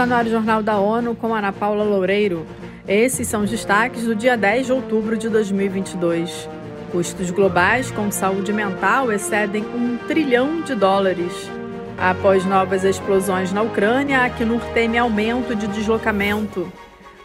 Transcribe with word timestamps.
Está 0.00 0.06
no 0.06 0.14
ar 0.14 0.24
o 0.24 0.30
Jornal 0.30 0.62
da 0.62 0.78
ONU 0.78 1.14
com 1.14 1.34
Ana 1.34 1.52
Paula 1.52 1.84
Loureiro. 1.84 2.46
Esses 2.88 3.28
são 3.28 3.42
os 3.42 3.50
destaques 3.50 4.06
do 4.06 4.14
dia 4.14 4.34
10 4.34 4.64
de 4.64 4.72
outubro 4.72 5.14
de 5.14 5.28
2022. 5.28 6.48
Custos 6.90 7.30
globais 7.30 7.90
com 7.90 8.10
saúde 8.10 8.50
mental 8.50 9.12
excedem 9.12 9.62
um 9.62 9.98
trilhão 10.08 10.62
de 10.62 10.74
dólares. 10.74 11.50
Após 11.98 12.46
novas 12.46 12.82
explosões 12.82 13.52
na 13.52 13.60
Ucrânia, 13.60 14.20
a 14.20 14.24
Acnur 14.24 14.62
teme 14.72 14.96
aumento 14.96 15.54
de 15.54 15.66
deslocamento. 15.66 16.72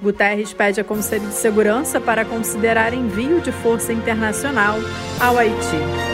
Guterres 0.00 0.54
pede 0.54 0.80
a 0.80 0.84
Conselho 0.84 1.26
de 1.26 1.34
Segurança 1.34 2.00
para 2.00 2.24
considerar 2.24 2.94
envio 2.94 3.42
de 3.42 3.52
força 3.52 3.92
internacional 3.92 4.76
ao 5.20 5.36
Haiti. 5.36 6.11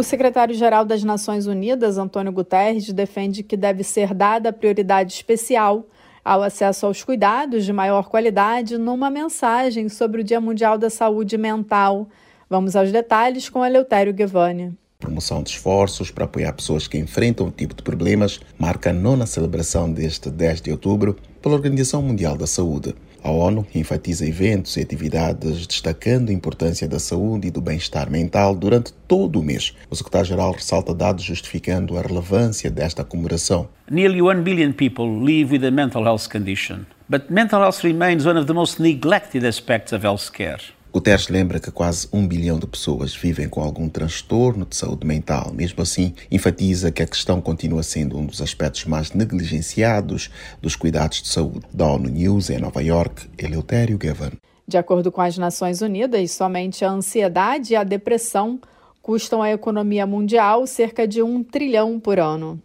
O 0.00 0.02
secretário-geral 0.02 0.82
das 0.82 1.04
Nações 1.04 1.46
Unidas, 1.46 1.98
Antônio 1.98 2.32
Guterres, 2.32 2.90
defende 2.90 3.42
que 3.42 3.54
deve 3.54 3.84
ser 3.84 4.14
dada 4.14 4.50
prioridade 4.50 5.12
especial 5.12 5.84
ao 6.24 6.42
acesso 6.42 6.86
aos 6.86 7.04
cuidados 7.04 7.66
de 7.66 7.72
maior 7.74 8.08
qualidade 8.08 8.78
numa 8.78 9.10
mensagem 9.10 9.90
sobre 9.90 10.22
o 10.22 10.24
Dia 10.24 10.40
Mundial 10.40 10.78
da 10.78 10.88
Saúde 10.88 11.36
Mental. 11.36 12.08
Vamos 12.48 12.76
aos 12.76 12.90
detalhes 12.90 13.50
com 13.50 13.62
Eleutério 13.62 14.14
Guevani 14.14 14.74
promoção 14.98 15.42
de 15.42 15.50
esforços 15.50 16.10
para 16.10 16.26
apoiar 16.26 16.52
pessoas 16.52 16.86
que 16.86 16.98
enfrentam 16.98 17.46
o 17.46 17.50
tipo 17.50 17.74
de 17.74 17.82
problemas, 17.82 18.38
marca 18.58 18.90
a 18.90 18.92
nona 18.92 19.24
celebração 19.24 19.90
deste 19.90 20.30
10 20.30 20.60
de 20.60 20.70
outubro 20.70 21.16
pela 21.40 21.54
Organização 21.54 22.02
Mundial 22.02 22.36
da 22.36 22.46
Saúde. 22.46 22.94
A 23.22 23.30
ONU 23.30 23.66
enfatiza 23.74 24.26
eventos 24.26 24.76
e 24.76 24.80
atividades 24.80 25.66
destacando 25.66 26.30
a 26.30 26.32
importância 26.32 26.88
da 26.88 26.98
saúde 26.98 27.48
e 27.48 27.50
do 27.50 27.60
bem-estar 27.60 28.10
mental 28.10 28.54
durante 28.54 28.92
todo 29.06 29.40
o 29.40 29.42
mês. 29.42 29.74
O 29.90 29.96
secretário-geral 29.96 30.52
ressalta 30.52 30.94
dados 30.94 31.22
justificando 31.22 31.98
a 31.98 32.02
relevância 32.02 32.70
desta 32.70 33.04
comemoração. 33.04 33.68
Nearly 33.90 34.22
1 34.22 34.42
billion 34.42 34.72
people 34.72 35.22
live 35.22 35.52
with 35.52 35.64
a 35.66 35.70
mental 35.70 36.04
health 36.04 36.28
condition, 36.28 36.86
but 37.08 37.30
mental 37.30 37.60
health 37.60 37.84
remains 37.84 38.26
one 38.26 38.38
of 38.38 38.46
the 38.46 38.54
most 38.54 38.80
neglected 38.80 39.44
aspects 39.44 39.92
of 39.92 40.02
healthcare. 40.02 40.60
Guterres 40.92 41.28
lembra 41.28 41.60
que 41.60 41.70
quase 41.70 42.08
um 42.12 42.26
bilhão 42.26 42.58
de 42.58 42.66
pessoas 42.66 43.14
vivem 43.14 43.48
com 43.48 43.62
algum 43.62 43.88
transtorno 43.88 44.66
de 44.66 44.74
saúde 44.74 45.06
mental. 45.06 45.52
Mesmo 45.54 45.82
assim, 45.82 46.14
enfatiza 46.30 46.90
que 46.90 47.00
a 47.00 47.06
questão 47.06 47.40
continua 47.40 47.84
sendo 47.84 48.18
um 48.18 48.26
dos 48.26 48.42
aspectos 48.42 48.86
mais 48.86 49.12
negligenciados 49.12 50.30
dos 50.60 50.74
cuidados 50.74 51.22
de 51.22 51.28
saúde. 51.28 51.60
Da 51.72 51.86
ONU 51.86 52.08
News 52.08 52.50
em 52.50 52.58
Nova 52.58 52.82
York, 52.82 53.28
Eleutério 53.38 53.96
Gavan. 53.96 54.32
De 54.66 54.76
acordo 54.76 55.12
com 55.12 55.20
as 55.20 55.38
Nações 55.38 55.80
Unidas, 55.80 56.32
somente 56.32 56.84
a 56.84 56.90
ansiedade 56.90 57.72
e 57.72 57.76
a 57.76 57.84
depressão 57.84 58.60
custam 59.00 59.42
à 59.42 59.50
economia 59.50 60.06
mundial 60.06 60.66
cerca 60.66 61.06
de 61.06 61.22
um 61.22 61.42
trilhão 61.42 62.00
por 62.00 62.18
ano. 62.18 62.60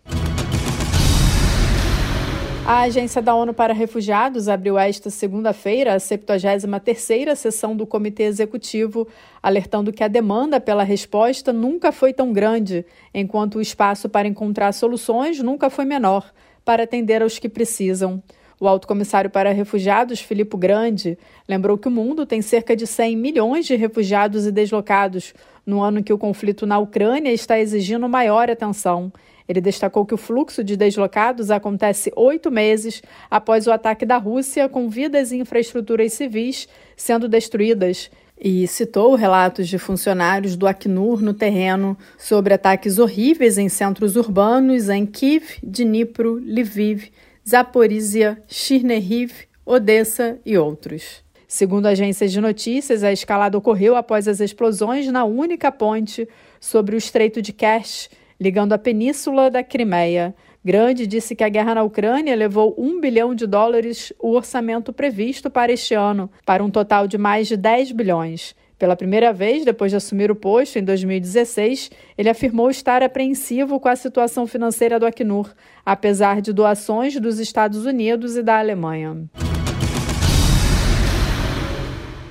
A 2.67 2.79
Agência 2.79 3.21
da 3.21 3.35
ONU 3.35 3.53
para 3.53 3.75
Refugiados 3.75 4.49
abriu 4.49 4.75
esta 4.75 5.11
segunda-feira 5.11 5.93
a 5.93 5.97
73ª 5.97 7.35
sessão 7.35 7.77
do 7.77 7.85
Comitê 7.85 8.23
Executivo, 8.23 9.07
alertando 9.41 9.93
que 9.93 10.03
a 10.03 10.07
demanda 10.07 10.59
pela 10.59 10.81
resposta 10.81 11.53
nunca 11.53 11.91
foi 11.91 12.11
tão 12.11 12.33
grande, 12.33 12.83
enquanto 13.13 13.57
o 13.57 13.61
espaço 13.61 14.09
para 14.09 14.27
encontrar 14.27 14.71
soluções 14.71 15.39
nunca 15.39 15.69
foi 15.69 15.85
menor 15.85 16.33
para 16.65 16.85
atender 16.85 17.21
aos 17.21 17.37
que 17.37 17.47
precisam. 17.47 18.19
O 18.59 18.67
alto 18.67 18.87
comissário 18.87 19.29
para 19.29 19.51
refugiados, 19.51 20.19
Filippo 20.19 20.57
Grande, 20.57 21.19
lembrou 21.47 21.77
que 21.77 21.87
o 21.87 21.91
mundo 21.91 22.25
tem 22.25 22.41
cerca 22.41 22.75
de 22.75 22.87
100 22.87 23.15
milhões 23.15 23.67
de 23.67 23.75
refugiados 23.75 24.47
e 24.47 24.51
deslocados, 24.51 25.35
no 25.63 25.81
ano 25.81 26.01
que 26.01 26.13
o 26.13 26.17
conflito 26.17 26.65
na 26.65 26.79
Ucrânia 26.79 27.31
está 27.31 27.59
exigindo 27.59 28.09
maior 28.09 28.49
atenção. 28.49 29.13
Ele 29.47 29.61
destacou 29.61 30.05
que 30.05 30.13
o 30.13 30.17
fluxo 30.17 30.63
de 30.63 30.75
deslocados 30.75 31.51
acontece 31.51 32.11
oito 32.15 32.49
meses 32.49 33.01
após 33.29 33.67
o 33.67 33.71
ataque 33.71 34.05
da 34.05 34.17
Rússia, 34.17 34.67
com 34.67 34.89
vidas 34.89 35.31
e 35.31 35.37
infraestruturas 35.37 36.13
civis 36.13 36.67
sendo 36.95 37.27
destruídas. 37.27 38.09
E 38.37 38.67
citou 38.67 39.15
relatos 39.15 39.67
de 39.67 39.77
funcionários 39.77 40.57
do 40.57 40.67
Acnur 40.67 41.21
no 41.21 41.33
terreno 41.33 41.97
sobre 42.17 42.53
ataques 42.53 42.99
horríveis 42.99 43.57
em 43.57 43.69
centros 43.69 44.17
urbanos 44.17 44.89
em 44.89 45.05
Kiev, 45.05 45.57
Dnipro, 45.63 46.35
Lviv, 46.35 47.11
Zaporizhia, 47.47 48.43
Chernihiv, 48.47 49.45
Odessa 49.65 50.37
e 50.45 50.57
outros. 50.57 51.23
Segundo 51.47 51.85
agências 51.85 52.31
de 52.31 52.41
notícias, 52.41 53.03
a 53.03 53.13
escalada 53.13 53.57
ocorreu 53.57 53.95
após 53.95 54.27
as 54.27 54.41
explosões 54.41 55.07
na 55.07 55.23
única 55.23 55.71
ponte 55.71 56.27
sobre 56.59 56.95
o 56.95 56.97
Estreito 56.97 57.41
de 57.41 57.53
Kerch, 57.53 58.09
ligando 58.45 58.73
a 58.73 58.77
península 58.77 59.49
da 59.49 59.63
Crimeia. 59.63 60.35
Grande 60.63 61.07
disse 61.07 61.35
que 61.35 61.43
a 61.43 61.49
guerra 61.49 61.73
na 61.73 61.81
Ucrânia 61.81 62.35
levou 62.35 62.75
um 62.77 63.01
bilhão 63.01 63.33
de 63.33 63.47
dólares 63.47 64.13
o 64.19 64.33
orçamento 64.33 64.93
previsto 64.93 65.49
para 65.49 65.71
este 65.71 65.95
ano, 65.95 66.29
para 66.45 66.63
um 66.63 66.69
total 66.69 67.07
de 67.07 67.17
mais 67.17 67.47
de 67.47 67.57
10 67.57 67.91
bilhões. 67.91 68.55
Pela 68.77 68.95
primeira 68.95 69.33
vez, 69.33 69.65
depois 69.65 69.91
de 69.91 69.97
assumir 69.97 70.29
o 70.29 70.35
posto 70.35 70.77
em 70.77 70.83
2016, 70.83 71.89
ele 72.15 72.29
afirmou 72.29 72.69
estar 72.69 73.01
apreensivo 73.01 73.79
com 73.79 73.89
a 73.89 73.95
situação 73.95 74.45
financeira 74.45 74.99
do 74.99 75.07
Acnur, 75.07 75.51
apesar 75.83 76.39
de 76.39 76.53
doações 76.53 77.19
dos 77.19 77.39
Estados 77.39 77.83
Unidos 77.83 78.37
e 78.37 78.43
da 78.43 78.59
Alemanha. 78.59 79.27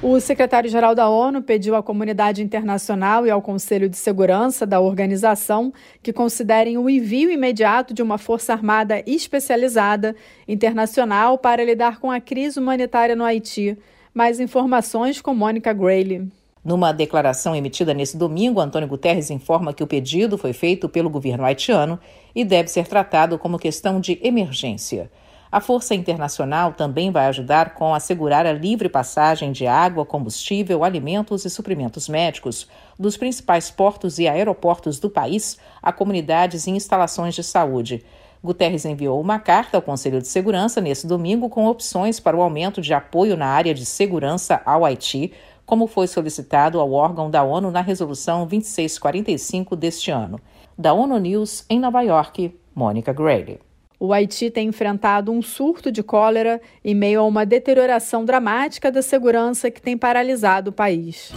O 0.07 0.21
secretário-geral 0.21 0.95
da 0.95 1.09
ONU 1.09 1.41
pediu 1.41 1.75
à 1.75 1.83
comunidade 1.83 2.43
internacional 2.43 3.27
e 3.27 3.31
ao 3.31 3.41
Conselho 3.41 3.89
de 3.89 3.97
Segurança 3.97 4.67
da 4.67 4.79
organização 4.79 5.73
que 6.03 6.13
considerem 6.13 6.77
o 6.77 6.91
envio 6.91 7.31
imediato 7.31 7.95
de 7.95 8.03
uma 8.03 8.19
força 8.19 8.53
armada 8.53 9.03
especializada 9.07 10.15
internacional 10.47 11.39
para 11.39 11.65
lidar 11.65 12.01
com 12.01 12.11
a 12.11 12.21
crise 12.21 12.61
humanitária 12.61 13.17
no 13.17 13.25
Haiti. 13.25 13.79
Mais 14.13 14.41
informações 14.41 15.23
com 15.23 15.33
Mônica 15.33 15.73
Grayley. 15.73 16.29
Numa 16.63 16.93
declaração 16.93 17.57
emitida 17.57 17.95
nesse 17.95 18.19
domingo, 18.19 18.61
Antônio 18.61 18.87
Guterres 18.87 19.31
informa 19.31 19.73
que 19.73 19.83
o 19.83 19.87
pedido 19.87 20.37
foi 20.37 20.53
feito 20.53 20.87
pelo 20.87 21.09
governo 21.09 21.47
haitiano 21.47 21.99
e 22.35 22.45
deve 22.45 22.69
ser 22.69 22.87
tratado 22.87 23.39
como 23.39 23.59
questão 23.59 23.99
de 23.99 24.21
emergência. 24.23 25.11
A 25.55 25.61
Força 25.61 25.95
Internacional 25.95 26.73
também 26.73 27.13
vai 27.13 27.27
ajudar 27.27 27.75
com 27.75 27.95
assegurar 27.95 28.45
a 28.45 28.53
livre 28.53 28.89
passagem 28.89 29.53
de 29.53 29.69
água, 29.69 30.05
combustível, 30.05 30.83
alimentos 30.83 31.45
e 31.45 31.49
suprimentos 31.49 32.09
médicos 32.09 32.67
dos 32.99 33.17
principais 33.17 33.71
portos 33.71 34.19
e 34.19 34.27
aeroportos 34.27 34.99
do 34.99 35.09
país 35.09 35.57
a 35.81 35.93
comunidades 35.93 36.67
e 36.67 36.73
instalações 36.73 37.37
de 37.37 37.45
saúde. 37.45 38.05
Guterres 38.43 38.85
enviou 38.85 39.21
uma 39.21 39.39
carta 39.39 39.79
ao 39.79 39.83
Conselho 39.83 40.21
de 40.21 40.27
Segurança 40.27 40.81
nesse 40.81 41.07
domingo 41.07 41.49
com 41.49 41.69
opções 41.69 42.19
para 42.19 42.37
o 42.37 42.43
aumento 42.43 42.81
de 42.81 42.93
apoio 42.93 43.37
na 43.37 43.47
área 43.47 43.73
de 43.73 43.87
segurança 43.87 44.61
ao 44.67 44.85
Haiti, 44.85 45.33
como 45.65 45.87
foi 45.87 46.09
solicitado 46.09 46.81
ao 46.81 46.91
órgão 46.91 47.31
da 47.31 47.45
ONU 47.45 47.71
na 47.71 47.81
Resolução 47.81 48.45
2645 48.45 49.77
deste 49.77 50.11
ano. 50.11 50.41
Da 50.77 50.93
ONU 50.93 51.17
News, 51.17 51.65
em 51.71 51.79
Nova 51.79 52.03
York, 52.03 52.59
Mônica 52.75 53.13
Grayley. 53.13 53.61
O 54.05 54.13
Haiti 54.13 54.51
tem 54.51 54.69
enfrentado 54.69 55.33
um 55.33 55.41
surto 55.41 55.91
de 55.91 56.03
cólera 56.03 56.61
em 56.85 56.95
meio 56.95 57.21
a 57.21 57.25
uma 57.25 57.47
deterioração 57.47 58.23
dramática 58.23 58.93
da 58.93 59.01
segurança 59.01 59.71
que 59.71 59.81
tem 59.81 59.97
paralisado 59.97 60.69
o 60.69 60.73
país. 60.75 61.33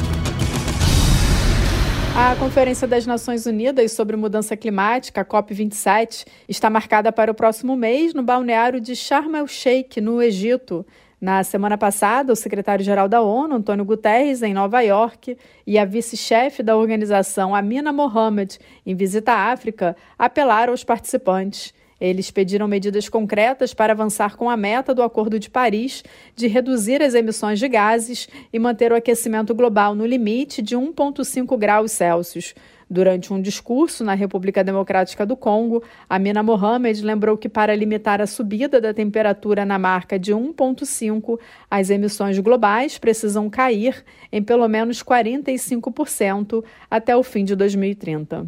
A 2.14 2.36
Conferência 2.36 2.86
das 2.86 3.08
Nações 3.08 3.46
Unidas 3.46 3.94
sobre 3.94 4.18
Mudança 4.18 4.58
Climática, 4.58 5.22
a 5.22 5.26
COP27, 5.26 6.26
está 6.50 6.70
marcada 6.70 7.10
para 7.10 7.32
o 7.32 7.34
próximo 7.34 7.74
mês 7.74 8.14
no 8.14 8.22
balneário 8.22 8.82
de 8.82 8.98
Sharm 8.98 9.34
el-Sheikh, 9.36 10.02
no 10.02 10.22
Egito. 10.22 10.86
Na 11.22 11.46
semana 11.46 11.78
passada, 11.78 12.34
o 12.34 12.36
secretário-geral 12.36 13.08
da 13.08 13.22
ONU, 13.22 13.56
Antônio 13.56 13.86
Guterres, 13.86 14.44
em 14.44 14.54
Nova 14.54 14.82
York, 14.82 15.38
e 15.66 15.80
a 15.80 15.86
vice-chefe 15.86 16.62
da 16.62 16.76
organização, 16.76 17.56
Amina 17.56 17.94
Mohamed, 17.94 18.60
em 18.86 18.94
visita 18.94 19.32
à 19.32 19.54
África, 19.54 19.96
apelaram 20.20 20.74
aos 20.74 20.84
participantes. 20.84 21.74
Eles 22.00 22.30
pediram 22.30 22.68
medidas 22.68 23.10
concretas 23.10 23.74
para 23.74 23.94
avançar 23.94 24.36
com 24.36 24.50
a 24.50 24.58
meta 24.58 24.94
do 24.94 25.02
Acordo 25.02 25.40
de 25.40 25.50
Paris 25.50 26.04
de 26.36 26.48
reduzir 26.48 27.02
as 27.02 27.14
emissões 27.14 27.60
de 27.60 27.68
gases 27.68 28.30
e 28.54 28.60
manter 28.60 28.92
o 28.92 28.96
aquecimento 28.96 29.54
global 29.56 29.96
no 29.96 30.06
limite 30.06 30.62
de 30.62 30.76
1,5 30.76 31.58
graus 31.58 31.92
Celsius. 31.92 32.54
Durante 32.90 33.34
um 33.34 33.42
discurso 33.42 34.02
na 34.04 34.14
República 34.14 34.64
Democrática 34.64 35.26
do 35.26 35.36
Congo, 35.36 35.84
Amina 36.10 36.42
Mohamed 36.42 37.04
lembrou 37.04 37.38
que 37.38 37.50
para 37.50 37.76
limitar 37.76 38.22
a 38.22 38.28
subida 38.28 38.80
da 38.80 38.94
temperatura 38.94 39.66
na 39.66 39.78
marca 39.78 40.18
de 40.18 40.34
1,5, 40.34 41.38
as 41.70 41.90
emissões 41.90 42.40
globais 42.40 42.98
precisam 42.98 43.50
cair 43.50 44.06
em 44.32 44.42
pelo 44.42 44.68
menos 44.70 45.04
45% 45.04 46.64
até 46.90 47.16
o 47.16 47.24
fim 47.24 47.44
de 47.44 47.56
2030. 47.58 48.48